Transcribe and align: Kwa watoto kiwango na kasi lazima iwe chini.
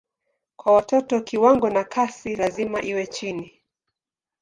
Kwa 0.55 0.73
watoto 0.73 1.21
kiwango 1.21 1.69
na 1.69 1.83
kasi 1.83 2.35
lazima 2.35 2.81
iwe 2.83 3.07
chini. 3.07 3.61